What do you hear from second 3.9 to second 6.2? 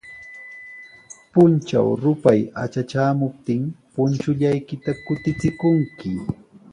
punchullaykita kutichikunki.